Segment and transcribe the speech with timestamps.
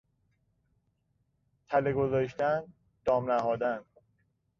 [1.69, 2.63] تله گذاشتن،
[3.05, 3.83] دام نهادن